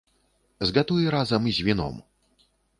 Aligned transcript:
Згатуй 0.69 1.03
разам 1.17 1.43
з 1.59 1.69
віном. 1.71 2.03